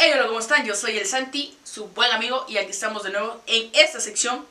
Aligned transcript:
Hey, 0.00 0.12
hola, 0.14 0.28
¿cómo 0.28 0.38
están? 0.38 0.64
Yo 0.64 0.76
soy 0.76 0.96
el 0.96 1.06
Santi, 1.06 1.58
su 1.64 1.88
buen 1.88 2.12
amigo, 2.12 2.46
y 2.48 2.56
aquí 2.56 2.70
estamos 2.70 3.02
de 3.02 3.10
nuevo 3.10 3.42
en 3.46 3.68
esta 3.74 3.98
sección, 3.98 4.46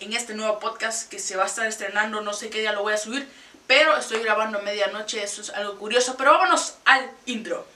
en 0.00 0.12
este 0.14 0.34
nuevo 0.34 0.58
podcast 0.58 1.08
que 1.08 1.20
se 1.20 1.36
va 1.36 1.44
a 1.44 1.46
estar 1.46 1.64
estrenando, 1.64 2.22
no 2.22 2.32
sé 2.32 2.50
qué 2.50 2.58
día 2.58 2.72
lo 2.72 2.82
voy 2.82 2.94
a 2.94 2.96
subir, 2.96 3.28
pero 3.68 3.96
estoy 3.96 4.20
grabando 4.20 4.58
a 4.58 4.62
medianoche, 4.62 5.22
eso 5.22 5.42
es 5.42 5.50
algo 5.50 5.78
curioso, 5.78 6.16
pero 6.18 6.32
vámonos 6.32 6.74
al 6.86 7.08
intro. 7.26 7.68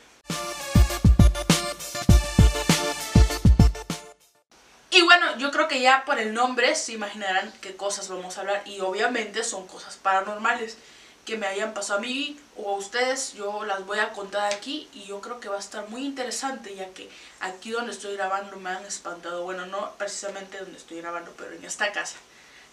Y 4.91 5.01
bueno, 5.03 5.39
yo 5.39 5.53
creo 5.53 5.69
que 5.69 5.81
ya 5.81 6.05
por 6.05 6.19
el 6.19 6.35
nombre 6.35 6.75
se 6.75 6.95
imaginarán 6.95 7.53
qué 7.61 7.77
cosas 7.77 8.09
vamos 8.09 8.39
a 8.39 8.41
hablar, 8.41 8.63
y 8.67 8.81
obviamente 8.81 9.45
son 9.45 9.69
cosas 9.69 9.95
paranormales 9.99 10.79
que 11.25 11.37
me 11.39 11.47
hayan 11.47 11.75
pasado 11.75 11.99
a 11.99 12.03
mí 12.03 12.39
o 12.57 12.75
a 12.75 12.77
ustedes, 12.77 13.33
yo 13.35 13.65
las 13.65 13.85
voy 13.87 13.99
a 13.99 14.13
contar 14.13 14.53
aquí 14.53 14.89
y 14.93 15.05
yo 15.05 15.21
creo 15.21 15.41
que 15.41 15.49
va 15.49 15.57
a 15.57 15.61
estar 15.61 15.89
muy 15.89 16.05
interesante 16.05 16.75
ya 16.75 16.91
que 16.91 17.09
aquí 17.41 17.71
donde 17.71 17.93
estoy 17.93 18.17
grabando 18.17 18.57
me 18.57 18.71
han 18.71 18.85
espantado, 18.85 19.43
bueno, 19.43 19.67
no 19.67 19.95
precisamente 19.97 20.59
donde 20.59 20.77
estoy 20.77 20.99
grabando, 20.99 21.33
pero 21.37 21.53
en 21.53 21.65
esta 21.65 21.91
casa, 21.93 22.17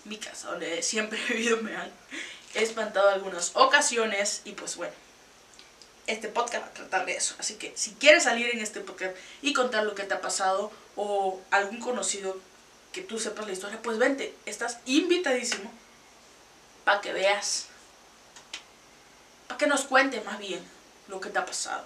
mi 0.03 0.17
casa, 0.17 0.49
donde 0.49 0.83
siempre 0.83 1.19
he 1.19 1.33
vivido, 1.33 1.57
me 1.57 1.75
han 1.75 1.91
espantado 2.53 3.09
algunas 3.09 3.51
ocasiones 3.55 4.41
y 4.43 4.51
pues 4.51 4.75
bueno, 4.75 4.93
este 6.07 6.27
podcast 6.27 6.65
va 6.65 6.67
a 6.67 6.73
tratar 6.73 7.05
de 7.05 7.15
eso, 7.15 7.35
así 7.39 7.55
que 7.55 7.71
si 7.75 7.91
quieres 7.91 8.23
salir 8.23 8.49
en 8.49 8.59
este 8.59 8.81
podcast 8.81 9.15
y 9.41 9.53
contar 9.53 9.85
lo 9.85 9.95
que 9.95 10.03
te 10.03 10.13
ha 10.13 10.21
pasado 10.21 10.71
o 10.97 11.39
algún 11.51 11.79
conocido 11.79 12.37
que 12.91 13.01
tú 13.01 13.17
sepas 13.17 13.47
la 13.47 13.53
historia, 13.53 13.81
pues 13.81 13.97
vente, 13.97 14.35
estás 14.45 14.79
invitadísimo 14.85 15.71
para 16.83 16.99
que 16.99 17.13
veas 17.13 17.67
que 19.57 19.67
nos 19.67 19.85
cuente 19.85 20.21
más 20.21 20.39
bien 20.39 20.61
lo 21.07 21.19
que 21.19 21.29
te 21.29 21.39
ha 21.39 21.45
pasado. 21.45 21.85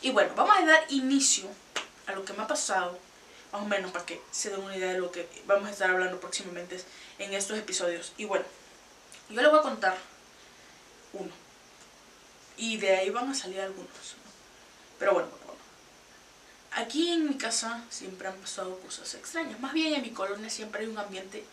Y 0.00 0.10
bueno, 0.10 0.32
vamos 0.36 0.56
a 0.56 0.66
dar 0.66 0.84
inicio 0.90 1.48
a 2.06 2.12
lo 2.12 2.24
que 2.24 2.32
me 2.32 2.42
ha 2.42 2.46
pasado, 2.46 2.98
más 3.52 3.62
o 3.62 3.64
menos 3.64 3.90
para 3.92 4.04
que 4.04 4.20
se 4.30 4.50
den 4.50 4.60
una 4.60 4.76
idea 4.76 4.92
de 4.92 4.98
lo 4.98 5.10
que 5.10 5.28
vamos 5.46 5.68
a 5.68 5.72
estar 5.72 5.90
hablando 5.90 6.20
próximamente 6.20 6.78
en 7.18 7.32
estos 7.32 7.58
episodios. 7.58 8.12
Y 8.16 8.24
bueno, 8.24 8.44
yo 9.30 9.40
les 9.40 9.50
voy 9.50 9.60
a 9.60 9.62
contar 9.62 9.96
uno. 11.12 11.32
Y 12.56 12.76
de 12.76 12.96
ahí 12.96 13.10
van 13.10 13.30
a 13.30 13.34
salir 13.34 13.60
algunos. 13.60 13.88
Pero 14.98 15.14
bueno, 15.14 15.28
bueno, 15.30 15.44
bueno. 15.46 15.60
Aquí 16.72 17.10
en 17.10 17.28
mi 17.28 17.36
casa 17.36 17.82
siempre 17.90 18.28
han 18.28 18.36
pasado 18.36 18.78
cosas 18.80 19.14
extrañas. 19.14 19.58
Más 19.60 19.72
bien 19.72 19.94
en 19.94 20.02
mi 20.02 20.10
colonia 20.10 20.50
siempre 20.50 20.82
hay 20.82 20.86
un 20.88 20.98
ambiente 20.98 21.44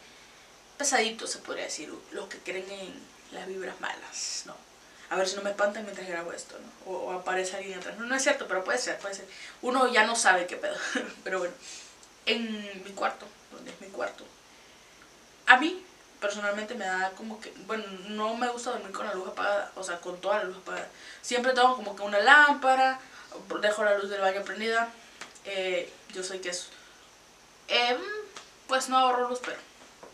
pesadito, 0.78 1.26
se 1.26 1.40
podría 1.40 1.66
decir. 1.66 1.94
Los 2.12 2.28
que 2.28 2.40
creen 2.40 2.70
en 2.70 2.94
las 3.32 3.48
vibras 3.48 3.80
malas, 3.80 4.44
¿no? 4.46 4.71
A 5.12 5.18
ver 5.18 5.28
si 5.28 5.36
no 5.36 5.42
me 5.42 5.50
espantan 5.50 5.84
mientras 5.84 6.08
grabo 6.08 6.32
esto, 6.32 6.56
¿no? 6.58 6.92
O, 6.92 7.12
aparece 7.12 7.58
alguien 7.58 7.78
atrás. 7.78 7.98
No, 7.98 8.06
no 8.06 8.16
es 8.16 8.24
cierto, 8.24 8.48
pero 8.48 8.64
puede 8.64 8.78
ser, 8.78 8.98
puede 8.98 9.14
ser. 9.14 9.28
Uno 9.62 9.92
ya 9.92 10.06
no 10.06 10.16
sabe 10.16 10.48
qué 10.48 10.56
pedo. 10.56 10.78
pero 11.26 11.40
bueno, 11.40 11.54
en 12.26 12.84
mi 12.86 12.92
cuarto, 12.92 13.28
donde 13.52 13.72
es 13.72 13.82
mi 13.82 13.88
cuarto, 13.88 14.24
a 15.48 15.58
mí 15.58 15.86
personalmente 16.22 16.76
me 16.76 16.86
da 16.86 17.12
como 17.12 17.42
que, 17.42 17.52
bueno, 17.68 17.84
no 18.08 18.36
me 18.38 18.48
gusta 18.48 18.72
dormir 18.72 18.94
con 18.94 19.06
la 19.06 19.14
luz 19.14 19.28
apagada, 19.28 19.70
o 19.76 19.84
sea, 19.84 20.00
con 20.00 20.22
toda 20.22 20.38
la 20.38 20.44
luz 20.46 20.56
apagada. 20.56 20.88
Siempre 21.22 21.52
tengo 21.52 21.76
como 21.76 21.94
que 21.94 22.04
una 22.04 22.20
lámpara, 22.20 22.98
dejo 23.62 23.84
la 23.84 23.98
luz 23.98 24.10
del 24.10 24.22
baño 24.22 24.44
prendida. 24.44 24.88
Eh, 25.44 25.92
yo 26.14 26.24
sé 26.24 26.40
que 26.40 26.50
es... 26.52 26.70
Eh, 27.68 27.98
pues 28.70 28.88
no 28.88 28.98
ahorro 28.98 29.28
luz, 29.28 29.40
pero 29.44 29.58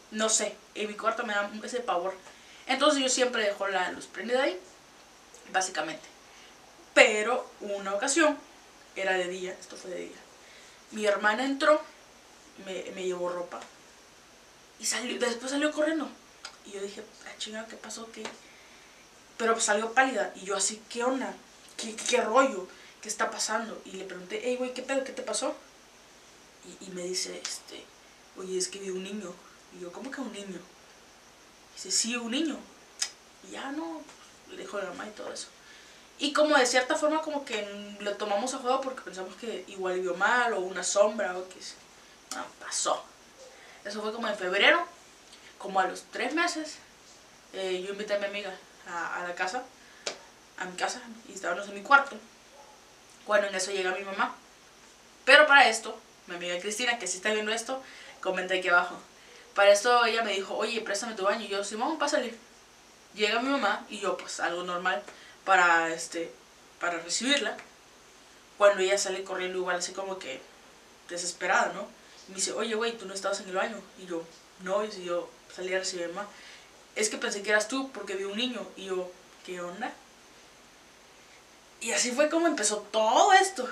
no 0.09 0.27
sé, 0.27 0.55
en 0.73 0.87
mi 0.87 0.95
cuarto 0.95 1.23
me 1.23 1.35
da 1.35 1.51
ese 1.63 1.81
pavor. 1.81 2.15
Entonces 2.65 3.03
yo 3.03 3.09
siempre 3.09 3.43
dejo 3.43 3.67
la 3.67 3.91
luz 3.91 4.07
prendida 4.07 4.41
ahí 4.41 4.59
básicamente. 5.51 6.07
Pero 6.93 7.49
una 7.61 7.93
ocasión, 7.93 8.37
era 8.95 9.13
de 9.13 9.27
día, 9.27 9.55
esto 9.59 9.75
fue 9.75 9.91
de 9.91 9.99
día, 10.05 10.17
mi 10.91 11.05
hermana 11.05 11.45
entró, 11.45 11.81
me, 12.65 13.03
llevó 13.03 13.29
ropa 13.29 13.59
y 14.79 14.85
salió, 14.85 15.19
después 15.19 15.51
salió 15.51 15.71
corriendo. 15.71 16.09
Y 16.65 16.71
yo 16.71 16.81
dije, 16.81 17.03
ah, 17.25 17.37
chingada, 17.37 17.67
¿qué 17.67 17.75
pasó? 17.75 18.11
¿Qué? 18.11 18.23
Pero 19.37 19.59
salió 19.59 19.93
pálida 19.93 20.33
y 20.35 20.45
yo 20.45 20.55
así, 20.55 20.81
¿qué 20.89 21.03
onda? 21.03 21.33
¿Qué, 21.77 21.95
qué 21.95 22.21
rollo? 22.21 22.67
¿Qué 23.01 23.09
está 23.09 23.29
pasando? 23.29 23.79
Y 23.85 23.91
le 23.91 24.05
pregunté, 24.05 24.41
hey, 24.43 24.55
güey, 24.57 24.73
¿qué 24.73 24.81
pedo? 24.81 25.03
¿Qué 25.03 25.11
te 25.11 25.21
pasó? 25.21 25.55
Y, 26.81 26.89
me 26.89 27.03
dice, 27.03 27.39
este, 27.41 27.85
oye, 28.35 28.57
es 28.57 28.67
que 28.67 28.79
vi 28.79 28.89
un 28.89 29.03
niño. 29.03 29.33
Y 29.77 29.81
yo, 29.81 29.91
¿cómo 29.91 30.11
que 30.11 30.19
un 30.19 30.33
niño? 30.33 30.59
Dice, 31.75 31.91
sí, 31.91 32.15
un 32.15 32.31
niño. 32.31 32.57
Y 33.47 33.51
ya 33.51 33.71
no, 33.71 34.01
le 34.51 34.57
dijo 34.57 34.77
la 34.77 34.85
mamá 34.85 35.07
y 35.07 35.11
todo 35.11 35.31
eso. 35.31 35.47
Y 36.19 36.33
como 36.33 36.57
de 36.57 36.65
cierta 36.65 36.95
forma 36.95 37.21
como 37.21 37.45
que 37.45 37.95
lo 37.99 38.15
tomamos 38.15 38.53
a 38.53 38.57
juego 38.57 38.81
porque 38.81 39.01
pensamos 39.01 39.35
que 39.35 39.65
igual 39.67 39.99
vio 39.99 40.15
mal 40.15 40.53
o 40.53 40.61
una 40.61 40.83
sombra 40.83 41.37
o 41.37 41.47
que 41.47 41.59
no, 42.35 42.43
pasó. 42.59 43.03
Eso 43.85 44.01
fue 44.01 44.11
como 44.11 44.27
en 44.27 44.35
febrero, 44.35 44.83
como 45.59 45.79
a 45.79 45.87
los 45.87 46.03
tres 46.11 46.33
meses, 46.33 46.77
eh, 47.53 47.83
yo 47.85 47.93
invité 47.93 48.15
a 48.15 48.19
mi 48.19 48.25
amiga 48.25 48.53
a, 48.87 49.23
la 49.27 49.35
casa, 49.35 49.63
a 50.57 50.65
mi 50.65 50.75
casa, 50.75 51.01
y 51.29 51.33
estábamos 51.33 51.67
en 51.67 51.75
mi 51.75 51.81
cuarto. 51.81 52.17
Bueno, 53.27 53.47
en 53.47 53.55
eso 53.55 53.71
llega 53.71 53.91
mi 53.91 54.03
mamá. 54.03 54.35
Pero 55.23 55.45
para 55.45 55.69
esto, 55.69 55.97
mi 56.25 56.35
amiga 56.35 56.59
Cristina, 56.59 56.97
que 56.97 57.07
si 57.07 57.17
está 57.17 57.31
viendo 57.31 57.51
esto, 57.51 57.81
comenta 58.21 58.55
aquí 58.55 58.69
abajo. 58.69 58.97
Para 59.53 59.71
esto 59.71 60.05
ella 60.05 60.23
me 60.23 60.33
dijo, 60.33 60.55
oye, 60.55 60.81
préstame 60.81 61.15
tu 61.15 61.23
baño. 61.23 61.45
Y 61.45 61.49
yo, 61.49 61.63
Simón, 61.63 61.97
pásale 61.97 62.46
llega 63.17 63.41
mi 63.41 63.49
mamá 63.49 63.85
y 63.89 63.99
yo 63.99 64.15
pues 64.15 64.39
algo 64.39 64.63
normal 64.63 65.03
para 65.43 65.93
este 65.93 66.31
para 66.79 66.99
recibirla. 66.99 67.57
Cuando 68.57 68.81
ella 68.81 68.97
sale 68.97 69.23
corriendo 69.23 69.59
igual 69.59 69.77
así 69.77 69.91
como 69.91 70.17
que 70.17 70.39
desesperada 71.09 71.73
no 71.73 71.87
y 72.27 72.31
me 72.31 72.35
dice 72.35 72.53
oye 72.53 72.75
güey 72.75 72.97
tú 72.97 73.05
no 73.05 73.13
estabas 73.13 73.41
en 73.41 73.49
el 73.49 73.55
baño 73.55 73.79
y 73.99 74.05
yo 74.05 74.23
no 74.61 74.83
y 74.83 74.91
si 74.91 75.03
yo 75.03 75.29
salí 75.53 75.73
a 75.73 75.79
recibir 75.79 76.05
a 76.05 76.07
mi 76.07 76.13
mamá. 76.13 76.29
Es 76.95 77.09
que 77.09 77.17
pensé 77.17 77.43
que 77.43 77.49
eras 77.49 77.67
tú 77.67 77.91
porque 77.91 78.15
vi 78.15 78.23
un 78.23 78.37
niño. 78.37 78.65
Y 78.75 78.85
yo 78.85 79.11
qué 79.45 79.61
onda 79.61 79.93
y 81.79 81.91
así 81.91 82.11
fue 82.11 82.29
como 82.29 82.47
empezó 82.47 82.77
todo 82.91 83.33
esto. 83.33 83.69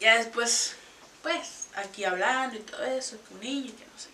Ya 0.00 0.18
después 0.18 0.76
pues 1.22 1.68
aquí 1.74 2.04
hablando 2.04 2.56
y 2.56 2.60
todo 2.60 2.84
eso 2.84 3.16
que 3.26 3.34
un 3.34 3.40
niño 3.40 3.72
que 3.76 3.84
no 3.86 3.98
sé 3.98 4.10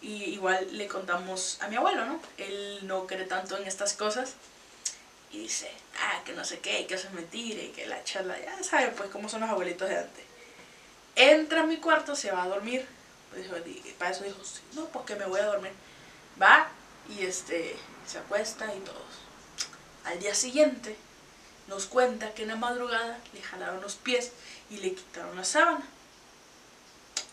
y 0.00 0.24
igual 0.24 0.66
le 0.76 0.86
contamos 0.86 1.58
a 1.60 1.68
mi 1.68 1.76
abuelo, 1.76 2.04
¿no? 2.06 2.20
Él 2.36 2.80
no 2.82 3.06
cree 3.06 3.24
tanto 3.24 3.56
en 3.56 3.66
estas 3.66 3.94
cosas. 3.94 4.34
Y 5.30 5.40
dice, 5.40 5.70
ah, 6.00 6.22
que 6.24 6.32
no 6.32 6.44
sé 6.44 6.60
qué, 6.60 6.86
que 6.86 6.94
eso 6.94 7.08
es 7.08 7.12
mentira 7.12 7.62
y 7.62 7.68
que 7.68 7.86
la 7.86 8.02
charla, 8.04 8.38
ya 8.40 8.62
saben, 8.62 8.94
pues 8.96 9.10
cómo 9.10 9.28
son 9.28 9.40
los 9.40 9.50
abuelitos 9.50 9.88
de 9.88 9.98
antes. 9.98 10.24
Entra 11.16 11.62
a 11.62 11.66
mi 11.66 11.78
cuarto, 11.78 12.16
se 12.16 12.30
va 12.30 12.44
a 12.44 12.48
dormir. 12.48 12.86
Pues, 13.30 13.46
para 13.98 14.12
eso 14.12 14.24
dijo, 14.24 14.38
no, 14.74 14.86
porque 14.86 15.16
me 15.16 15.26
voy 15.26 15.40
a 15.40 15.46
dormir. 15.46 15.72
Va 16.40 16.68
y 17.08 17.24
este, 17.24 17.76
se 18.06 18.18
acuesta 18.18 18.72
y 18.74 18.80
todo. 18.80 19.02
Al 20.04 20.18
día 20.20 20.34
siguiente 20.34 20.96
nos 21.66 21.86
cuenta 21.86 22.32
que 22.32 22.42
en 22.42 22.48
la 22.48 22.56
madrugada 22.56 23.18
le 23.34 23.42
jalaron 23.42 23.82
los 23.82 23.96
pies 23.96 24.32
y 24.70 24.78
le 24.78 24.94
quitaron 24.94 25.36
la 25.36 25.44
sábana. 25.44 25.86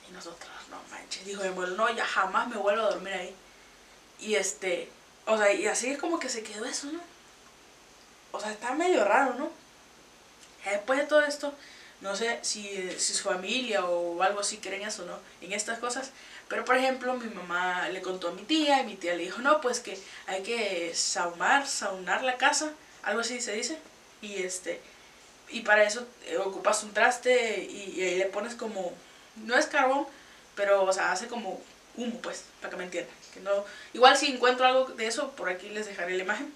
Y 0.09 0.13
nosotros, 0.13 0.51
no 0.69 0.77
manches, 0.91 1.25
dijo 1.25 1.41
mi 1.41 1.47
abuelo, 1.49 1.75
no, 1.75 1.93
ya 1.93 2.05
jamás 2.05 2.47
me 2.47 2.57
vuelvo 2.57 2.83
a 2.83 2.91
dormir 2.91 3.13
ahí. 3.13 3.35
Y 4.19 4.35
este, 4.35 4.89
o 5.25 5.38
sea, 5.38 5.51
y 5.53 5.67
así 5.67 5.91
es 5.91 5.97
como 5.97 6.19
que 6.19 6.29
se 6.29 6.43
quedó 6.43 6.66
eso, 6.66 6.88
¿no? 6.88 6.99
O 8.31 8.39
sea, 8.39 8.51
está 8.51 8.73
medio 8.73 9.03
raro, 9.05 9.33
¿no? 9.35 9.49
Después 10.66 10.99
de 10.99 11.05
todo 11.05 11.21
esto, 11.21 11.53
no 12.01 12.16
sé 12.16 12.39
si, 12.41 12.91
si 12.99 13.13
su 13.13 13.23
familia 13.23 13.85
o 13.85 14.21
algo 14.21 14.39
así 14.41 14.57
creen 14.57 14.83
eso, 14.83 15.05
¿no? 15.05 15.19
En 15.41 15.53
estas 15.53 15.79
cosas. 15.79 16.11
Pero 16.47 16.66
por 16.66 16.75
ejemplo, 16.75 17.13
mi 17.16 17.29
mamá 17.33 17.89
le 17.89 18.01
contó 18.01 18.29
a 18.29 18.31
mi 18.31 18.43
tía 18.43 18.81
y 18.81 18.85
mi 18.85 18.95
tía 18.95 19.16
le 19.16 19.23
dijo, 19.23 19.41
no, 19.41 19.61
pues 19.61 19.79
que 19.79 19.97
hay 20.27 20.43
que 20.43 20.93
saunar, 20.93 21.67
saunar 21.67 22.23
la 22.23 22.37
casa, 22.37 22.72
algo 23.03 23.22
así 23.22 23.41
se 23.41 23.53
dice. 23.53 23.77
Y 24.22 24.43
este, 24.43 24.81
y 25.49 25.61
para 25.61 25.83
eso 25.83 26.05
eh, 26.25 26.37
ocupas 26.37 26.83
un 26.83 26.93
traste 26.93 27.63
y 27.63 28.01
ahí 28.01 28.17
le 28.17 28.25
pones 28.25 28.55
como 28.55 28.93
no 29.37 29.58
es 29.58 29.67
carbón, 29.67 30.05
pero, 30.55 30.84
o 30.84 30.93
sea, 30.93 31.11
hace 31.11 31.28
como 31.28 31.61
humo, 31.97 32.20
pues, 32.22 32.46
para 32.61 32.72
que 32.72 32.78
me 32.78 32.84
entiendan. 32.85 33.16
Que 33.34 33.40
no, 33.41 33.66
igual 33.93 34.17
si 34.17 34.32
encuentro 34.32 34.66
algo 34.66 34.85
de 34.85 35.08
eso, 35.08 35.32
por 35.32 35.49
aquí 35.49 35.70
les 35.70 35.85
dejaré 35.85 36.16
la 36.16 36.23
imagen. 36.23 36.53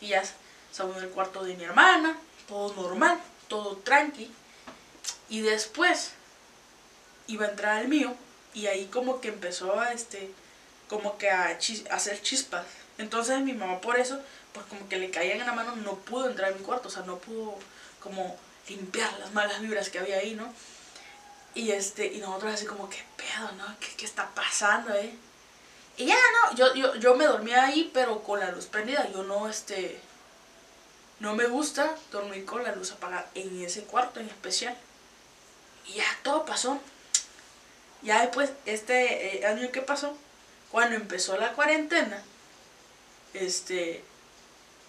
Y 0.00 0.08
ya 0.08 0.22
salimos 0.72 1.00
del 1.00 1.10
cuarto 1.10 1.42
de 1.44 1.54
mi 1.54 1.64
hermana, 1.64 2.16
todo 2.46 2.74
normal, 2.74 3.18
todo 3.48 3.76
tranqui. 3.78 4.30
Y 5.28 5.40
después 5.40 6.12
iba 7.26 7.46
a 7.46 7.50
entrar 7.50 7.78
al 7.78 7.88
mío 7.88 8.14
y 8.54 8.66
ahí 8.66 8.86
como 8.86 9.20
que 9.20 9.28
empezó 9.28 9.78
a, 9.78 9.92
este, 9.92 10.30
como 10.88 11.18
que 11.18 11.30
a, 11.30 11.58
hacer 11.90 12.22
chispas. 12.22 12.66
Entonces 12.96 13.40
mi 13.40 13.52
mamá 13.52 13.80
por 13.80 13.98
eso, 13.98 14.20
pues 14.52 14.66
como 14.66 14.88
que 14.88 14.98
le 14.98 15.10
caían 15.10 15.40
en 15.40 15.46
la 15.46 15.52
mano, 15.52 15.76
no 15.76 15.96
pudo 15.96 16.28
entrar 16.28 16.50
en 16.50 16.58
mi 16.58 16.64
cuarto, 16.64 16.88
o 16.88 16.90
sea, 16.90 17.02
no 17.02 17.18
pudo 17.18 17.56
como 18.00 18.36
limpiar 18.68 19.16
las 19.18 19.32
malas 19.32 19.60
vibras 19.60 19.90
que 19.90 19.98
había 19.98 20.18
ahí, 20.18 20.34
¿no? 20.34 20.52
Y, 21.58 21.72
este, 21.72 22.06
y 22.06 22.18
nosotros 22.18 22.54
así 22.54 22.66
como, 22.66 22.88
¿qué 22.88 23.02
pedo, 23.16 23.50
no? 23.56 23.64
¿Qué, 23.80 23.88
qué 23.96 24.04
está 24.04 24.30
pasando, 24.32 24.94
eh? 24.94 25.12
Y 25.96 26.06
ya, 26.06 26.14
no, 26.14 26.54
yo, 26.54 26.72
yo, 26.76 26.94
yo 26.94 27.16
me 27.16 27.24
dormía 27.26 27.64
ahí, 27.64 27.90
pero 27.92 28.22
con 28.22 28.38
la 28.38 28.52
luz 28.52 28.66
prendida. 28.66 29.10
Yo 29.10 29.24
no, 29.24 29.48
este, 29.48 30.00
no 31.18 31.34
me 31.34 31.46
gusta 31.46 31.96
dormir 32.12 32.44
con 32.44 32.62
la 32.62 32.76
luz 32.76 32.92
apagada 32.92 33.28
en 33.34 33.60
ese 33.64 33.82
cuarto 33.82 34.20
en 34.20 34.28
especial. 34.28 34.78
Y 35.88 35.94
ya 35.94 36.04
todo 36.22 36.44
pasó. 36.44 36.78
Ya 38.02 38.20
después, 38.20 38.52
este 38.64 39.38
eh, 39.38 39.44
año 39.44 39.72
que 39.72 39.82
pasó, 39.82 40.16
cuando 40.70 40.94
empezó 40.94 41.36
la 41.38 41.54
cuarentena, 41.54 42.22
este, 43.34 44.04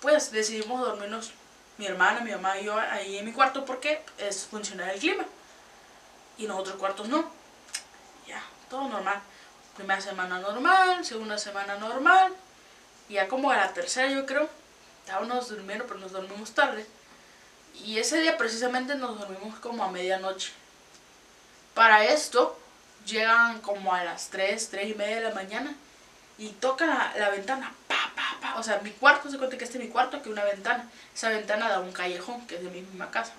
pues 0.01 0.31
decidimos 0.31 0.81
dormirnos 0.81 1.31
mi 1.79 1.87
hermana, 1.87 2.19
mi 2.19 2.29
mamá 2.29 2.59
y 2.59 2.65
yo 2.65 2.77
ahí 2.77 3.17
en 3.17 3.25
mi 3.25 3.31
cuarto 3.33 3.65
porque 3.65 4.03
es 4.19 4.45
funcional 4.45 4.91
el 4.91 4.99
clima. 4.99 5.25
Y 6.39 6.45
en 6.45 6.51
otros 6.51 6.77
cuartos 6.77 7.09
no. 7.09 7.29
Ya, 8.25 8.41
todo 8.69 8.87
normal. 8.87 9.21
Primera 9.75 10.01
semana 10.01 10.39
normal, 10.39 11.05
segunda 11.05 11.37
semana 11.37 11.75
normal. 11.75 12.33
Ya 13.09 13.27
como 13.27 13.51
a 13.51 13.57
la 13.57 13.73
tercera 13.73 14.09
yo 14.09 14.25
creo, 14.25 14.49
estábamos 15.01 15.49
durmiendo, 15.49 15.85
pero 15.85 15.99
nos 15.99 16.13
dormimos 16.13 16.51
tarde. 16.51 16.85
Y 17.83 17.99
ese 17.99 18.21
día 18.21 18.37
precisamente 18.37 18.95
nos 18.95 19.19
dormimos 19.19 19.59
como 19.59 19.83
a 19.83 19.91
medianoche. 19.91 20.51
Para 21.73 22.05
esto 22.05 22.57
llegan 23.05 23.59
como 23.61 23.93
a 23.93 24.03
las 24.05 24.29
3, 24.29 24.69
3 24.69 24.91
y 24.91 24.95
media 24.95 25.17
de 25.17 25.21
la 25.23 25.35
mañana 25.35 25.75
y 26.37 26.49
tocan 26.49 26.89
la, 27.17 27.29
ventana, 27.29 27.73
pa, 27.87 28.11
pa, 28.15 28.37
pa. 28.39 28.59
O 28.59 28.63
sea, 28.63 28.79
mi 28.79 28.91
cuarto, 28.91 29.29
se 29.29 29.37
cuenta 29.37 29.57
que 29.57 29.65
este 29.65 29.77
es 29.77 29.83
mi 29.83 29.89
cuarto, 29.89 30.21
que 30.21 30.29
una 30.29 30.45
ventana. 30.45 30.89
Esa 31.13 31.29
ventana 31.29 31.67
da 31.67 31.81
un 31.81 31.91
callejón, 31.91 32.47
que 32.47 32.55
es 32.55 32.63
de 32.63 32.69
mi 32.69 32.81
misma 32.81 33.11
casa. 33.11 33.33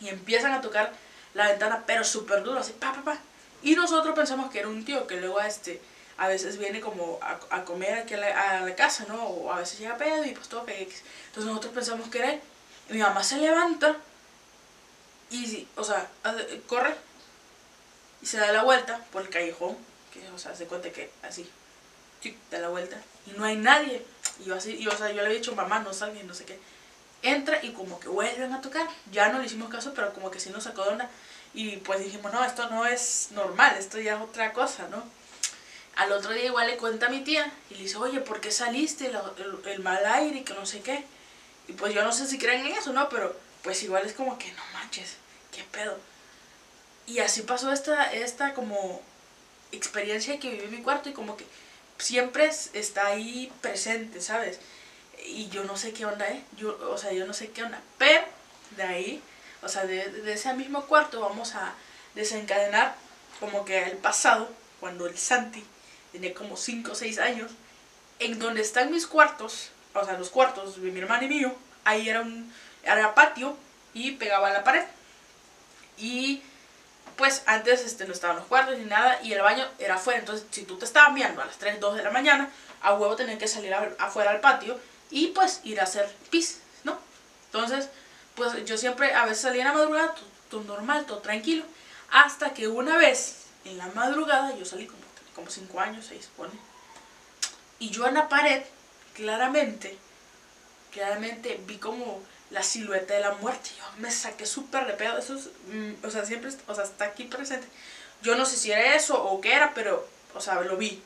Y 0.00 0.08
empiezan 0.08 0.52
a 0.52 0.60
tocar 0.60 0.92
la 1.36 1.48
ventana, 1.48 1.84
pero 1.86 2.02
súper 2.02 2.42
duro, 2.42 2.60
así, 2.60 2.72
pa, 2.72 2.92
pa, 2.92 3.02
pa. 3.02 3.18
Y 3.62 3.74
nosotros 3.74 4.14
pensamos 4.14 4.50
que 4.50 4.60
era 4.60 4.68
un 4.68 4.84
tío 4.84 5.06
que 5.06 5.20
luego 5.20 5.40
este, 5.40 5.80
a 6.16 6.28
veces 6.28 6.58
viene 6.58 6.80
como 6.80 7.20
a, 7.20 7.64
comer 7.64 7.98
aquí 7.98 8.14
a 8.14 8.60
la, 8.60 8.74
casa, 8.74 9.04
¿no? 9.06 9.22
O 9.22 9.52
a 9.52 9.58
veces 9.58 9.78
llega 9.78 9.98
pedo 9.98 10.24
y 10.24 10.32
pues 10.32 10.48
todo 10.48 10.64
que 10.64 10.82
Entonces 10.82 11.44
nosotros 11.44 11.72
pensamos 11.74 12.08
que 12.08 12.18
era 12.18 12.32
él. 12.32 12.40
Y 12.88 12.94
mi 12.94 13.00
mamá 13.00 13.22
se 13.22 13.36
levanta 13.36 13.96
y, 15.30 15.66
o 15.76 15.84
sea, 15.84 16.08
corre 16.66 16.94
y 18.22 18.26
se 18.26 18.38
da 18.38 18.52
la 18.52 18.62
vuelta 18.62 19.04
por 19.12 19.22
el 19.22 19.28
callejón, 19.28 19.76
que, 20.12 20.26
o 20.30 20.38
sea, 20.38 20.54
se 20.54 20.66
cuenta 20.66 20.90
que 20.90 21.10
así, 21.22 21.50
da 22.50 22.58
la 22.60 22.68
vuelta 22.68 22.96
y 23.26 23.32
no 23.32 23.44
hay 23.44 23.56
nadie. 23.56 24.02
Y 24.40 24.44
yo 24.44 24.54
así, 24.54 24.76
y, 24.76 24.86
o 24.86 24.96
sea, 24.96 25.10
yo 25.10 25.22
le 25.22 25.30
he 25.30 25.34
dicho, 25.34 25.54
mamá, 25.54 25.80
no 25.80 25.92
salga 25.92 26.22
no 26.22 26.34
sé 26.34 26.44
qué. 26.44 26.58
Entra 27.22 27.64
y 27.64 27.72
como 27.72 27.98
que 27.98 28.08
vuelven 28.08 28.52
a 28.52 28.60
tocar. 28.60 28.86
Ya 29.10 29.28
no 29.28 29.38
le 29.38 29.46
hicimos 29.46 29.70
caso, 29.70 29.92
pero 29.94 30.12
como 30.12 30.30
que 30.30 30.40
sí 30.40 30.50
nos 30.50 30.64
sacó 30.64 30.84
de 30.84 30.90
onda. 30.90 31.10
Y 31.54 31.78
pues 31.78 32.00
dijimos, 32.00 32.32
no, 32.32 32.44
esto 32.44 32.68
no 32.68 32.86
es 32.86 33.28
normal, 33.32 33.76
esto 33.78 33.98
ya 33.98 34.16
es 34.16 34.20
otra 34.20 34.52
cosa, 34.52 34.88
¿no? 34.88 35.02
Al 35.96 36.12
otro 36.12 36.32
día 36.32 36.44
igual 36.44 36.66
le 36.66 36.76
cuenta 36.76 37.06
a 37.06 37.08
mi 37.08 37.20
tía 37.20 37.50
y 37.70 37.74
le 37.76 37.82
dice, 37.84 37.96
oye, 37.96 38.20
¿por 38.20 38.40
qué 38.40 38.50
saliste? 38.50 39.06
El, 39.06 39.16
el, 39.64 39.80
mal 39.80 40.04
aire 40.04 40.40
y 40.40 40.44
que 40.44 40.52
no 40.52 40.66
sé 40.66 40.80
qué. 40.82 41.04
Y 41.68 41.72
pues 41.72 41.94
yo 41.94 42.04
no 42.04 42.12
sé 42.12 42.26
si 42.26 42.38
creen 42.38 42.66
en 42.66 42.72
eso, 42.72 42.92
¿no? 42.92 43.08
Pero 43.08 43.34
pues 43.62 43.82
igual 43.82 44.04
es 44.04 44.12
como 44.12 44.38
que 44.38 44.52
no 44.52 44.62
manches, 44.74 45.16
qué 45.50 45.64
pedo. 45.72 45.98
Y 47.06 47.20
así 47.20 47.42
pasó 47.42 47.72
esta, 47.72 48.12
esta 48.12 48.52
como 48.52 49.00
experiencia 49.72 50.38
que 50.38 50.50
viví 50.50 50.64
en 50.64 50.70
mi 50.72 50.82
cuarto 50.82 51.08
y 51.08 51.12
como 51.12 51.36
que 51.36 51.46
siempre 51.98 52.50
está 52.74 53.06
ahí 53.06 53.52
presente, 53.62 54.20
¿sabes? 54.20 54.60
Y 55.24 55.48
yo 55.48 55.64
no 55.64 55.76
sé 55.76 55.92
qué 55.92 56.06
onda, 56.06 56.28
¿eh? 56.28 56.42
Yo, 56.56 56.78
o 56.90 56.98
sea, 56.98 57.12
yo 57.12 57.26
no 57.26 57.32
sé 57.32 57.50
qué 57.50 57.62
onda. 57.62 57.80
Pero 57.98 58.22
de 58.76 58.82
ahí, 58.82 59.22
o 59.62 59.68
sea, 59.68 59.86
de, 59.86 60.32
ese 60.32 60.52
mismo 60.54 60.86
cuarto 60.86 61.20
vamos 61.20 61.54
a 61.54 61.74
desencadenar 62.14 62.94
como 63.40 63.64
que 63.64 63.82
el 63.84 63.96
pasado, 63.98 64.48
cuando 64.80 65.06
el 65.06 65.18
Santi 65.18 65.64
tenía 66.12 66.34
como 66.34 66.56
5 66.56 66.92
o 66.92 66.94
6 66.94 67.18
años, 67.18 67.50
en 68.18 68.38
donde 68.38 68.62
están 68.62 68.90
mis 68.90 69.06
cuartos, 69.06 69.70
o 69.94 70.04
sea, 70.04 70.18
los 70.18 70.30
cuartos 70.30 70.80
de 70.80 70.90
mi 70.90 71.00
hermano 71.00 71.24
y 71.24 71.28
mío, 71.28 71.54
ahí 71.84 72.08
era 72.08 72.20
un 72.20 72.52
era 72.82 73.14
patio 73.14 73.56
y 73.92 74.12
pegaba 74.12 74.48
a 74.48 74.52
la 74.52 74.64
pared. 74.64 74.84
Y 75.98 76.42
pues 77.16 77.42
antes 77.46 77.82
este, 77.84 78.06
no 78.06 78.12
estaban 78.12 78.36
los 78.36 78.46
cuartos 78.46 78.78
ni 78.78 78.84
nada 78.84 79.18
y 79.22 79.32
el 79.32 79.42
baño 79.42 79.66
era 79.78 79.96
afuera. 79.96 80.20
Entonces, 80.20 80.46
si 80.50 80.62
tú 80.64 80.78
te 80.78 80.84
estabas 80.84 81.14
viendo 81.14 81.42
a 81.42 81.46
las 81.46 81.56
3, 81.56 81.80
2 81.80 81.96
de 81.96 82.02
la 82.02 82.10
mañana, 82.10 82.50
a 82.82 82.94
huevo 82.94 83.16
tenías 83.16 83.38
que 83.38 83.48
salir 83.48 83.74
afuera 83.74 84.30
al 84.30 84.40
patio 84.40 84.78
y 85.10 85.28
pues 85.28 85.60
ir 85.64 85.80
a 85.80 85.84
hacer 85.84 86.08
pis, 86.30 86.60
¿no? 86.84 86.98
Entonces, 87.46 87.88
pues 88.34 88.64
yo 88.64 88.76
siempre 88.76 89.14
a 89.14 89.24
veces 89.24 89.42
salía 89.42 89.62
en 89.62 89.68
la 89.68 89.74
madrugada, 89.74 90.14
todo, 90.50 90.62
normal, 90.64 91.06
todo 91.06 91.18
tranquilo, 91.18 91.64
hasta 92.10 92.52
que 92.54 92.68
una 92.68 92.96
vez 92.96 93.46
en 93.64 93.78
la 93.78 93.86
madrugada, 93.88 94.56
yo 94.56 94.64
salí 94.64 94.86
como, 94.86 95.02
como 95.34 95.50
5 95.50 95.80
años, 95.80 96.06
6, 96.08 96.30
pone, 96.36 96.52
y 97.78 97.90
yo 97.90 98.06
en 98.06 98.14
la 98.14 98.28
pared, 98.28 98.62
claramente, 99.14 99.96
claramente 100.92 101.60
vi 101.66 101.76
como 101.78 102.22
la 102.50 102.62
silueta 102.62 103.14
de 103.14 103.20
la 103.20 103.34
muerte. 103.34 103.70
Yo 103.76 103.84
me 103.98 104.10
saqué 104.10 104.46
súper 104.46 104.86
de 104.86 104.94
pedo. 104.94 105.18
Eso 105.18 105.34
es, 105.34 105.48
mm, 105.72 106.06
o 106.06 106.10
sea, 106.10 106.24
siempre, 106.24 106.50
o 106.66 106.74
sea, 106.74 106.84
está 106.84 107.06
aquí 107.06 107.24
presente. 107.24 107.66
Yo 108.22 108.36
no 108.36 108.46
sé 108.46 108.56
si 108.56 108.70
era 108.72 108.94
eso 108.94 109.22
o 109.22 109.40
qué 109.40 109.52
era, 109.52 109.74
pero, 109.74 110.06
o 110.34 110.40
sea, 110.40 110.60
lo 110.60 110.76
vi. 110.76 111.02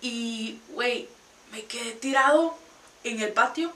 Y, 0.00 0.60
güey, 0.70 1.08
me 1.52 1.64
quedé 1.64 1.92
tirado 1.92 2.58
en 3.10 3.20
el 3.20 3.32
patio. 3.32 3.72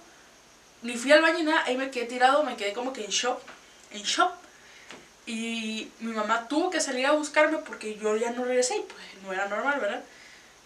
Ni 0.82 0.97
fui 0.97 1.12
al 1.12 1.23
baño 1.23 1.38
ni 1.38 1.44
nada, 1.44 1.65
ahí 1.65 1.77
me 1.77 1.91
quedé 1.91 2.06
tirado, 2.06 2.43
me 2.43 2.56
quedé 2.56 2.73
como 2.73 2.93
que 2.93 3.05
en 3.05 3.11
shock. 3.11 3.41
En 3.93 4.03
shock. 4.03 4.32
Y 5.27 5.91
mi 6.00 6.12
mamá 6.12 6.49
tuvo 6.49 6.71
que 6.71 6.81
salir 6.81 7.06
a 7.06 7.12
buscarme 7.12 7.59
porque 7.59 7.97
yo 7.97 8.17
ya 8.17 8.31
no 8.31 8.44
regresé 8.44 8.77
y 8.77 8.81
pues 8.81 9.05
no 9.23 9.32
era 9.32 9.47
normal, 9.49 9.79
¿verdad? 9.81 10.03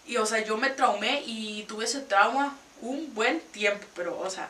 Y, 0.07 0.17
o 0.17 0.25
sea, 0.25 0.43
yo 0.43 0.57
me 0.57 0.69
traumé 0.69 1.23
y 1.25 1.63
tuve 1.63 1.85
ese 1.85 2.01
trauma 2.01 2.55
un 2.81 3.13
buen 3.13 3.39
tiempo, 3.39 3.85
pero, 3.95 4.17
o 4.19 4.29
sea, 4.29 4.49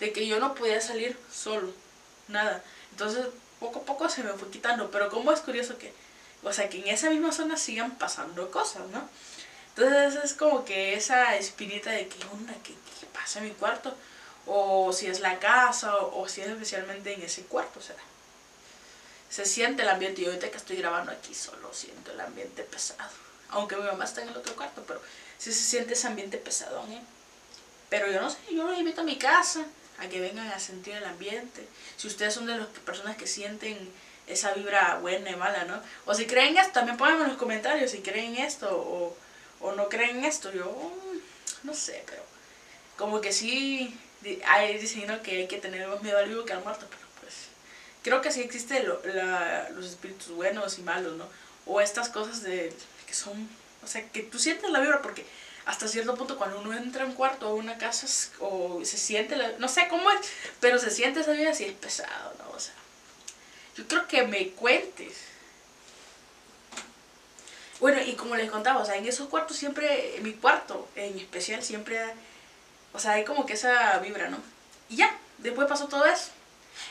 de 0.00 0.12
que 0.12 0.26
yo 0.26 0.38
no 0.40 0.54
podía 0.54 0.80
salir 0.80 1.16
solo, 1.32 1.72
nada. 2.28 2.62
Entonces, 2.90 3.26
poco 3.60 3.80
a 3.80 3.82
poco 3.84 4.08
se 4.08 4.22
me 4.22 4.32
fue 4.32 4.50
quitando, 4.50 4.90
pero 4.90 5.08
como 5.08 5.32
es 5.32 5.40
curioso 5.40 5.78
que, 5.78 5.92
o 6.42 6.52
sea, 6.52 6.68
que 6.68 6.78
en 6.78 6.88
esa 6.88 7.10
misma 7.10 7.32
zona 7.32 7.56
sigan 7.56 7.92
pasando 7.92 8.50
cosas, 8.50 8.88
¿no? 8.88 9.08
Entonces 9.76 10.24
es 10.24 10.34
como 10.34 10.64
que 10.64 10.94
esa 10.94 11.36
espirita 11.36 11.90
de 11.90 12.08
que 12.08 12.24
onda, 12.32 12.54
¿qué, 12.64 12.74
pasa 13.12 13.40
en 13.40 13.46
mi 13.46 13.50
cuarto? 13.50 13.94
O 14.46 14.92
si 14.92 15.06
es 15.06 15.20
la 15.20 15.38
casa, 15.38 15.96
o, 15.96 16.28
si 16.28 16.40
es 16.40 16.48
especialmente 16.48 17.12
en 17.12 17.22
ese 17.22 17.42
cuarto, 17.42 17.80
sea, 17.80 17.96
se 19.28 19.44
siente 19.44 19.82
el 19.82 19.88
ambiente. 19.88 20.22
Y 20.22 20.26
ahorita 20.26 20.50
que 20.50 20.56
estoy 20.56 20.76
grabando 20.76 21.12
aquí 21.12 21.34
solo 21.34 21.74
siento 21.74 22.12
el 22.12 22.20
ambiente 22.20 22.62
pesado. 22.62 23.10
Aunque 23.50 23.76
mi 23.76 23.82
mamá 23.82 24.04
está 24.04 24.22
en 24.22 24.28
el 24.28 24.36
otro 24.36 24.56
cuarto, 24.56 24.82
pero 24.86 25.00
sí 25.36 25.52
se 25.52 25.62
siente 25.62 25.92
ese 25.92 26.06
ambiente 26.06 26.38
pesado, 26.38 26.82
¿eh? 26.90 27.00
Pero 27.90 28.10
yo 28.10 28.20
no 28.20 28.30
sé, 28.30 28.38
yo 28.50 28.64
los 28.64 28.78
invito 28.78 29.02
a 29.02 29.04
mi 29.04 29.16
casa, 29.16 29.64
a 29.98 30.08
que 30.08 30.20
vengan 30.20 30.48
a 30.48 30.58
sentir 30.58 30.94
el 30.94 31.04
ambiente. 31.04 31.68
Si 31.96 32.08
ustedes 32.08 32.34
son 32.34 32.46
de 32.46 32.56
las 32.56 32.66
personas 32.68 33.16
que 33.16 33.26
sienten 33.26 33.92
esa 34.26 34.52
vibra 34.52 34.98
buena 35.00 35.30
y 35.30 35.36
mala, 35.36 35.64
¿no? 35.64 35.80
O 36.04 36.14
si 36.14 36.26
creen 36.26 36.56
esto, 36.56 36.72
también 36.72 36.96
pónganme 36.96 37.24
en 37.24 37.28
los 37.28 37.38
comentarios 37.38 37.90
si 37.90 38.00
creen 38.00 38.36
esto 38.36 38.68
o, 38.70 39.16
o 39.60 39.72
no 39.72 39.88
creen 39.88 40.24
esto. 40.24 40.52
Yo 40.52 40.92
no 41.62 41.74
sé, 41.74 42.02
pero 42.06 42.22
como 42.96 43.20
que 43.20 43.32
sí 43.32 43.98
hay 44.46 44.78
diciendo 44.78 45.22
que 45.22 45.38
hay 45.38 45.48
que 45.48 45.58
tener 45.58 45.86
más 45.88 46.02
miedo 46.02 46.18
al 46.18 46.28
vivo 46.28 46.44
que 46.44 46.52
al 46.52 46.64
muerto, 46.64 46.86
pero 46.88 47.02
pues 47.20 47.34
creo 48.02 48.20
que 48.20 48.32
sí 48.32 48.40
existen 48.40 48.86
los 48.86 49.86
espíritus 49.86 50.28
buenos 50.30 50.78
y 50.78 50.82
malos, 50.82 51.16
¿no? 51.16 51.28
O 51.66 51.80
estas 51.80 52.08
cosas 52.08 52.42
de 52.42 52.72
que 53.06 53.14
son, 53.14 53.48
o 53.84 53.86
sea, 53.86 54.08
que 54.10 54.22
tú 54.22 54.38
sientes 54.38 54.70
la 54.70 54.80
vibra 54.80 55.02
porque 55.02 55.24
hasta 55.64 55.88
cierto 55.88 56.14
punto 56.14 56.38
cuando 56.38 56.60
uno 56.60 56.72
entra 56.72 57.02
a 57.02 57.06
un 57.06 57.14
cuarto 57.14 57.50
o 57.50 57.54
una 57.56 57.76
casa 57.76 58.06
o 58.40 58.84
se 58.84 58.96
siente, 58.96 59.36
no 59.58 59.68
sé 59.68 59.88
cómo 59.88 60.10
es, 60.12 60.20
pero 60.60 60.78
se 60.78 60.90
siente 60.90 61.20
esa 61.20 61.32
vida 61.32 61.50
así 61.50 61.64
es 61.64 61.72
pesado, 61.72 62.34
¿no? 62.38 62.50
O 62.50 62.60
sea, 62.60 62.74
yo 63.76 63.86
creo 63.88 64.06
que 64.06 64.22
me 64.26 64.50
cuentes. 64.50 65.14
Bueno, 67.80 68.00
y 68.02 68.14
como 68.14 68.36
les 68.36 68.50
contaba, 68.50 68.80
o 68.80 68.84
sea, 68.84 68.96
en 68.96 69.06
esos 69.06 69.28
cuartos 69.28 69.56
siempre, 69.56 70.16
en 70.16 70.22
mi 70.22 70.32
cuarto 70.32 70.88
en 70.96 71.18
especial, 71.18 71.62
siempre, 71.62 72.00
o 72.92 72.98
sea, 72.98 73.12
hay 73.12 73.24
como 73.24 73.44
que 73.44 73.52
esa 73.52 73.98
vibra, 73.98 74.30
¿no? 74.30 74.38
Y 74.88 74.96
ya, 74.96 75.16
después 75.38 75.68
pasó 75.68 75.86
todo 75.86 76.06
eso. 76.06 76.30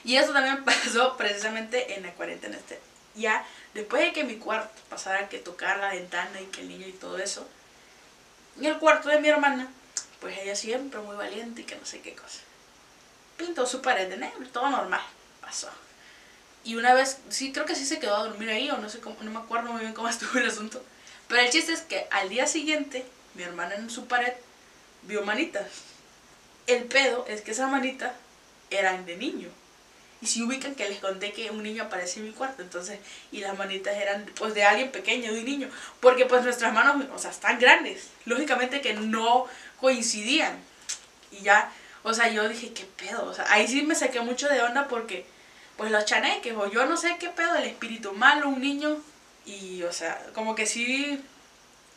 Y 0.04 0.18
eso 0.18 0.34
también 0.34 0.64
pasó 0.66 1.18
precisamente 1.18 1.96
en 1.96 2.04
la 2.04 2.14
cuarentena. 2.14 2.58
Este. 2.58 2.80
Ya, 3.16 3.46
después 3.74 4.04
de 4.04 4.14
que 4.14 4.24
mi 4.24 4.38
cuarto 4.38 4.82
pasara 4.90 5.30
que 5.30 5.40
tocar 5.40 5.80
la 5.80 5.90
ventana 5.90 6.42
y 6.42 6.46
que 6.48 6.62
el 6.62 6.70
niño 6.70 6.88
y 6.88 6.94
todo 6.94 7.18
eso, 7.18 7.48
en 8.58 8.66
el 8.66 8.78
cuarto 8.78 9.10
de 9.10 9.20
mi 9.20 9.30
hermana, 9.30 9.70
pues 10.20 10.38
ella 10.38 10.56
siempre 10.56 11.00
muy 11.00 11.16
valiente 11.16 11.62
y 11.62 11.66
que 11.66 11.76
no 11.76 11.86
sé 11.86 12.02
qué 12.02 12.14
cosa. 12.16 12.42
Pintó 13.38 13.66
su 13.66 13.82
pared 13.82 14.10
de 14.10 14.18
negro, 14.18 14.48
todo 14.52 14.70
normal, 14.70 15.02
pasó. 15.42 15.70
Y 16.66 16.76
una 16.76 16.94
vez, 16.94 17.20
sí, 17.30 17.54
creo 17.54 17.66
que 17.66 17.76
sí 17.76 17.86
se 17.86 18.00
quedó 18.00 18.16
a 18.16 18.26
dormir 18.26 18.50
ahí, 18.50 18.70
o 18.70 18.78
no 18.78 18.90
sé 18.90 19.00
cómo, 19.00 19.16
no 19.22 19.32
me 19.32 19.40
acuerdo 19.40 19.72
muy 19.72 19.82
bien 19.82 19.94
cómo 19.94 20.10
estuvo 20.10 20.38
el 20.40 20.50
asunto. 20.50 20.84
Pero 21.28 21.42
el 21.42 21.50
chiste 21.50 21.72
es 21.72 21.82
que 21.82 22.08
al 22.12 22.28
día 22.28 22.48
siguiente, 22.48 23.06
mi 23.36 23.44
hermana 23.44 23.76
en 23.76 23.90
su 23.90 24.08
pared 24.08 24.34
vio 25.04 25.24
manitas. 25.24 25.68
El 26.68 26.84
pedo 26.86 27.26
es 27.30 27.42
que 27.42 27.52
esas 27.52 27.70
manitas 27.70 28.12
eran 28.72 29.06
de 29.06 29.16
niño. 29.16 29.50
Y 30.22 30.28
si 30.28 30.42
ubican 30.42 30.74
que 30.74 30.90
les 30.90 31.00
conté 31.00 31.34
que 31.34 31.52
un 31.52 31.62
niño 31.62 31.84
apareció 31.84 32.22
en 32.22 32.30
mi 32.30 32.34
cuarto, 32.34 32.64
entonces, 32.64 33.00
y 33.32 33.42
las 33.42 33.56
manitas 33.58 33.96
eran 33.96 34.26
pues 34.36 34.56
de 34.56 34.64
alguien 34.64 34.92
pequeño, 34.92 35.32
de 35.32 35.40
un 35.40 35.46
niño, 35.46 35.70
porque 36.00 36.26
pues 36.26 36.44
nuestras 36.44 36.74
manos, 36.74 37.06
o 37.14 37.20
sea, 37.20 37.30
están 37.30 37.60
grandes, 37.60 38.08
lógicamente 38.26 38.82
que 38.82 38.94
no 38.94 39.46
coincidían. 39.80 40.58
Y 41.32 41.44
ya, 41.44 41.72
o 42.02 42.14
sea, 42.14 42.30
yo 42.30 42.48
dije, 42.48 42.74
¿qué 42.74 42.86
pedo? 42.86 43.26
O 43.26 43.34
sea, 43.34 43.46
ahí 43.50 43.68
sí 43.68 43.84
me 43.84 43.94
saqué 43.94 44.22
mucho 44.22 44.48
de 44.48 44.62
onda 44.62 44.88
porque, 44.88 45.26
pues 45.78 45.92
los 45.92 46.06
chaneques, 46.06 46.54
o 46.56 46.68
yo 46.68 46.86
no 46.86 46.98
sé 46.98 47.18
qué 47.20 47.30
pedo, 47.30 47.56
el 47.56 47.66
espíritu 47.66 48.14
malo, 48.14 48.50
un 48.50 48.62
niño, 48.62 48.98
y 49.46 49.84
o 49.84 49.92
sea, 49.92 50.22
como 50.34 50.56
que 50.56 50.66
sí 50.66 51.22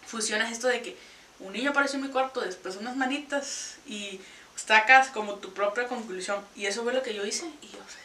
fusionas 0.07 0.51
esto 0.53 0.69
de 0.69 0.83
que 0.83 0.97
un 1.41 1.53
niño 1.53 1.71
apareció 1.71 1.99
en 1.99 2.07
mi 2.07 2.11
cuarto, 2.11 2.41
después 2.41 2.77
unas 2.77 2.97
manitas, 2.97 3.77
y 3.87 4.21
sacas 4.57 5.09
como 5.09 5.35
tu 5.35 5.55
propia 5.55 5.87
conclusión, 5.87 6.45
y 6.57 6.67
eso 6.67 6.83
fue 6.83 6.93
lo 6.93 7.03
que 7.03 7.15
yo 7.15 7.25
hice, 7.25 7.47
y 7.63 7.69
yo 7.69 7.79
sé, 7.89 7.99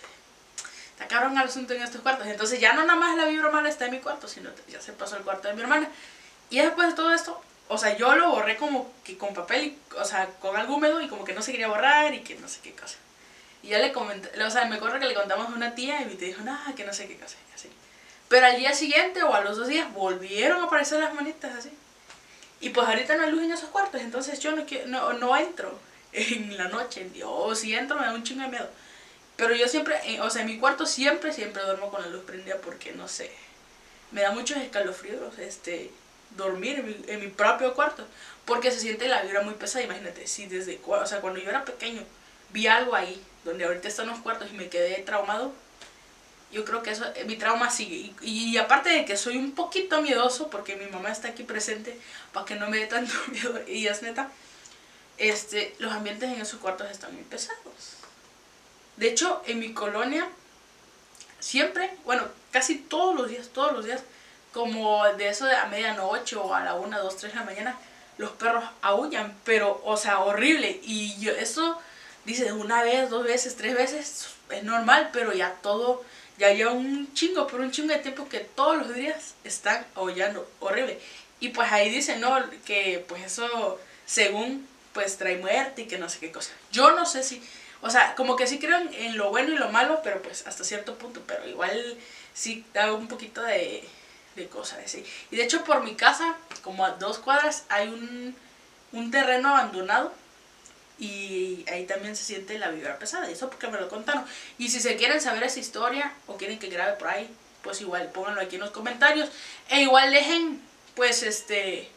sacaron 1.00 1.38
al 1.38 1.48
asunto 1.48 1.74
en 1.74 1.82
estos 1.82 2.02
cuartos, 2.02 2.28
entonces 2.28 2.60
ya 2.60 2.74
no 2.74 2.86
nada 2.86 3.00
más 3.00 3.18
la 3.18 3.26
vibra 3.26 3.50
mala 3.50 3.70
está 3.70 3.86
en 3.86 3.92
mi 3.92 4.00
cuarto, 4.00 4.28
sino 4.28 4.52
ya 4.70 4.82
se 4.82 4.94
pasó 4.94 5.16
al 5.16 5.24
cuarto 5.24 5.48
de 5.48 5.56
mi 5.56 5.62
hermana, 5.62 5.90
y 6.50 6.60
después 6.60 6.90
de 6.90 6.94
todo 6.94 7.14
esto, 7.14 7.42
o 7.68 7.78
sea, 7.78 7.98
yo 7.98 8.14
lo 8.16 8.30
borré 8.30 8.58
como 8.58 8.94
que 9.04 9.18
con 9.18 9.34
papel, 9.34 9.76
o 9.98 10.06
sea, 10.06 10.28
con 10.40 10.56
algo 10.56 10.76
húmedo 10.76 11.02
y 11.02 11.08
como 11.08 11.24
que 11.24 11.34
no 11.34 11.42
se 11.42 11.52
quería 11.52 11.68
borrar 11.68 12.14
y 12.14 12.20
que 12.20 12.36
no 12.36 12.48
sé 12.48 12.60
qué 12.62 12.74
cosa. 12.74 12.98
Y 13.64 13.70
ya 13.70 13.80
le 13.80 13.94
comenté, 13.94 14.44
o 14.44 14.52
sea, 14.52 14.66
me 14.66 14.76
acuerdo 14.76 15.00
que 15.00 15.06
le 15.06 15.14
contamos 15.14 15.48
a 15.48 15.52
una 15.52 15.74
tía 15.74 16.02
y 16.02 16.06
me 16.06 16.16
dijo, 16.16 16.44
nada, 16.44 16.76
que 16.76 16.84
no 16.84 16.94
sé 16.94 17.08
qué 17.08 17.18
cosa, 17.18 17.38
así. 17.56 17.70
Pero 18.28 18.46
al 18.46 18.58
día 18.58 18.74
siguiente 18.74 19.24
o 19.24 19.34
a 19.34 19.42
los 19.42 19.58
dos 19.58 19.68
días 19.68 19.92
volvieron 19.94 20.62
a 20.62 20.66
aparecer 20.66 21.00
las 21.00 21.14
manitas 21.14 21.56
así. 21.56 21.72
Y 22.60 22.70
pues 22.70 22.88
ahorita 22.88 23.16
no 23.16 23.24
hay 23.24 23.32
luz 23.32 23.44
en 23.44 23.52
esos 23.52 23.70
cuartos, 23.70 24.02
entonces 24.02 24.40
yo 24.40 24.52
no, 24.52 24.66
no, 24.88 25.14
no 25.14 25.38
entro 25.38 25.80
en 26.12 26.58
la 26.58 26.68
noche. 26.68 27.10
O 27.26 27.56
si 27.56 27.74
entro 27.74 27.98
me 27.98 28.06
da 28.06 28.14
un 28.14 28.24
chingo 28.24 28.44
de 28.44 28.50
miedo. 28.50 28.70
Pero 29.38 29.56
yo 29.56 29.68
siempre, 29.68 30.00
eh, 30.06 30.22
o 30.22 30.30
sea, 30.30 30.42
en 30.42 30.48
mi 30.48 30.60
cuarto 30.60 30.86
siempre, 30.86 31.32
siempre 31.32 31.64
duermo 31.64 31.90
con 31.90 32.02
la 32.02 32.08
luz 32.08 32.24
prendida 32.24 32.58
porque, 32.58 32.92
no 32.92 33.08
sé, 33.08 33.32
me 34.12 34.22
da 34.22 34.32
muchos 34.32 34.58
escalofríos, 34.58 35.40
este, 35.40 35.92
dormir 36.38 36.80
en 36.80 36.86
mi, 36.86 36.96
en 37.08 37.20
mi 37.20 37.28
propio 37.28 37.74
cuarto. 37.74 38.06
Porque 38.46 38.72
se 38.72 38.80
siente 38.80 39.08
la 39.08 39.22
vibra 39.22 39.42
muy 39.42 39.54
pesada, 39.56 39.86
imagínate, 39.86 40.28
si 40.28 40.48
desde, 40.48 40.80
o 40.86 41.06
sea, 41.06 41.22
cuando 41.22 41.40
yo 41.40 41.50
era 41.50 41.66
pequeño 41.66 42.02
vi 42.52 42.68
algo 42.68 42.96
ahí, 42.96 43.22
donde 43.44 43.66
ahorita 43.66 43.88
están 43.88 44.08
los 44.08 44.20
cuartos 44.20 44.50
y 44.52 44.56
me 44.56 44.70
quedé 44.70 44.96
traumado, 45.04 45.54
yo 46.54 46.64
creo 46.66 46.84
que 46.84 46.92
eso, 46.92 47.04
eh, 47.16 47.26
mi 47.26 47.36
trauma 47.36 47.70
sigue. 47.72 48.14
Y, 48.22 48.58
aparte 48.58 48.90
de 48.90 49.06
que 49.06 49.18
soy 49.18 49.38
un 49.38 49.54
poquito 49.54 50.02
miedoso, 50.02 50.50
porque 50.50 50.76
mi 50.76 50.86
mamá 50.86 51.12
está 51.12 51.30
aquí 51.30 51.44
presente 51.44 52.00
para 52.32 52.46
que 52.46 52.56
no 52.56 52.70
me 52.70 52.78
dé 52.78 52.86
tanto 52.86 53.14
miedo, 53.32 53.60
y 53.68 53.88
es 53.88 54.04
neta, 54.04 54.30
este, 55.18 55.76
los 55.80 55.92
ambientes 55.92 56.30
en 56.30 56.40
esos 56.40 56.60
cuartos 56.60 56.90
están 56.92 57.14
muy 57.14 57.24
pesados. 57.24 57.98
De 58.98 59.10
hecho, 59.10 59.42
en 59.48 59.60
mi 59.60 59.74
colonia, 59.74 60.28
siempre, 61.40 61.92
bueno, 62.06 62.24
casi 62.52 62.76
todos 62.76 63.16
los 63.16 63.30
días, 63.30 63.50
todos 63.50 63.74
los 63.74 63.86
días, 63.86 64.04
como 64.54 65.04
de 65.14 65.30
eso 65.30 65.46
de 65.46 65.56
a 65.56 65.66
medianoche 65.66 66.36
o 66.36 66.54
a 66.54 66.64
la 66.64 66.76
1, 66.76 67.02
2, 67.02 67.18
3 67.18 67.34
de 67.34 67.40
la 67.40 67.46
mañana, 67.46 67.80
los 68.20 68.32
perros 68.32 68.64
aullan, 68.84 69.36
pero, 69.44 69.82
o 69.84 69.98
sea, 69.98 70.20
horrible. 70.20 70.80
Y 70.84 71.20
yo, 71.20 71.32
eso 71.32 71.80
dice 72.26 72.52
una 72.54 72.84
vez, 72.84 73.10
dos 73.10 73.24
veces, 73.26 73.56
tres 73.56 73.76
veces, 73.76 74.28
es 74.50 74.64
normal, 74.64 75.10
pero 75.14 75.34
ya 75.34 75.54
todo, 75.62 76.04
ya 76.38 76.52
lleva 76.54 76.72
un 76.72 77.14
chingo, 77.14 77.48
por 77.48 77.60
un 77.60 77.72
chingo 77.72 77.94
de 77.94 78.00
tiempo 78.00 78.30
que 78.30 78.40
todos 78.40 78.78
los 78.78 78.94
días 78.94 79.36
están 79.44 79.86
aullando, 79.96 80.50
horrible. 80.60 81.00
Y 81.40 81.50
pues 81.50 81.72
ahí 81.72 81.90
dice, 81.90 82.18
¿no? 82.18 82.38
Que 82.66 83.04
pues 83.08 83.24
eso, 83.24 83.80
según, 84.06 84.68
pues 84.94 85.18
trae 85.18 85.38
muerte 85.38 85.84
y 85.84 85.88
que 85.88 85.98
no 85.98 86.10
sé 86.10 86.20
qué 86.20 86.32
cosa. 86.32 86.52
Yo 86.72 86.92
no 86.92 87.06
sé 87.06 87.24
si, 87.24 87.42
o 87.82 87.90
sea, 87.90 88.16
como 88.16 88.36
que 88.36 88.48
sí 88.48 88.60
creo 88.60 88.78
en, 88.78 89.18
lo 89.18 89.30
bueno 89.30 89.54
y 89.54 89.58
lo 89.58 89.70
malo, 89.70 90.02
pero 90.04 90.22
pues 90.22 90.48
hasta 90.48 90.64
cierto 90.64 90.96
punto, 90.96 91.22
pero 91.28 91.48
igual 91.48 91.98
sí 92.34 92.66
da 92.74 92.94
un 92.94 93.08
poquito 93.08 93.42
de, 93.42 93.84
de 94.36 94.48
cosas 94.48 94.80
así. 94.86 95.04
Y 95.32 95.36
de 95.36 95.44
hecho 95.44 95.64
por 95.64 95.84
mi 95.84 95.96
casa, 95.96 96.36
como 96.62 96.86
a 96.86 96.92
dos 96.92 97.20
cuadras, 97.20 97.66
hay 97.70 97.90
un, 97.90 98.36
un 98.94 99.12
terreno 99.12 99.50
abandonado 99.50 100.14
y 101.00 101.66
ahí 101.70 101.86
también 101.86 102.16
se 102.16 102.24
siente 102.24 102.58
la 102.60 102.70
vibra 102.70 103.00
pesada, 103.00 103.30
y 103.30 103.34
eso 103.34 103.50
porque 103.50 103.68
me 103.68 103.80
lo 103.80 103.90
contaron. 103.90 104.26
Y 104.58 104.70
si 104.70 104.80
se 104.80 104.96
quieren 104.96 105.20
saber 105.22 105.44
esa 105.44 105.60
historia 105.60 106.14
o 106.28 106.38
quieren 106.38 106.60
que 106.60 106.68
grabe 106.68 106.94
por 106.94 107.08
ahí, 107.08 107.30
pues 107.64 107.82
igual 107.82 108.12
pónganlo 108.12 108.42
aquí 108.42 108.56
en 108.56 108.62
los 108.62 108.72
comentarios. 108.72 109.30
E 109.70 109.82
igual 109.82 110.12
dejen, 110.12 110.62
pues, 110.96 111.24
este, 111.24 111.90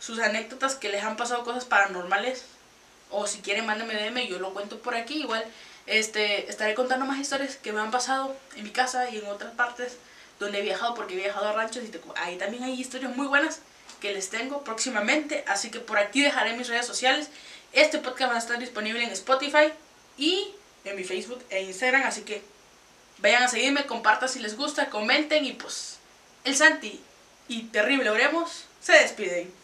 sus 0.00 0.18
anécdotas 0.18 0.74
que 0.74 0.88
les 0.88 1.04
han 1.04 1.16
pasado 1.16 1.44
cosas 1.44 1.64
paranormales. 1.64 2.44
O 3.10 3.26
si 3.26 3.40
quieren, 3.40 3.66
mándenme 3.66 3.94
DM, 3.94 4.26
yo 4.26 4.38
lo 4.38 4.54
cuento 4.54 4.78
por 4.78 4.94
aquí. 4.94 5.20
Igual, 5.20 5.44
este, 5.86 6.50
estaré 6.50 6.74
contando 6.74 7.04
más 7.04 7.20
historias 7.20 7.56
que 7.56 7.72
me 7.72 7.80
han 7.80 7.90
pasado 7.90 8.34
en 8.56 8.64
mi 8.64 8.70
casa 8.70 9.10
y 9.10 9.18
en 9.18 9.26
otras 9.26 9.52
partes 9.52 9.98
donde 10.40 10.58
he 10.58 10.62
viajado, 10.62 10.94
porque 10.94 11.14
he 11.14 11.18
viajado 11.18 11.48
a 11.48 11.52
ranchos 11.52 11.84
y 11.84 11.92
ahí 12.16 12.36
también 12.36 12.64
hay 12.64 12.80
historias 12.80 13.14
muy 13.14 13.26
buenas 13.26 13.60
que 14.00 14.12
les 14.12 14.30
tengo 14.30 14.64
próximamente. 14.64 15.44
Así 15.46 15.70
que 15.70 15.78
por 15.78 15.98
aquí 15.98 16.22
dejaré 16.22 16.56
mis 16.56 16.68
redes 16.68 16.86
sociales. 16.86 17.28
Este 17.72 17.98
podcast 17.98 18.30
va 18.30 18.36
a 18.36 18.38
estar 18.38 18.58
disponible 18.58 19.02
en 19.02 19.10
Spotify 19.10 19.72
y 20.18 20.48
en 20.84 20.96
mi 20.96 21.04
Facebook 21.04 21.42
e 21.48 21.62
Instagram. 21.62 22.02
Así 22.02 22.22
que 22.22 22.42
vayan 23.18 23.42
a 23.42 23.48
seguirme, 23.48 23.86
compartan 23.86 24.28
si 24.28 24.40
les 24.40 24.56
gusta, 24.56 24.90
comenten 24.90 25.44
y 25.46 25.52
pues 25.52 25.98
el 26.44 26.54
Santi 26.54 27.00
y 27.48 27.64
Terrible 27.64 28.10
Oremos 28.10 28.64
se 28.80 28.92
despiden. 28.92 29.61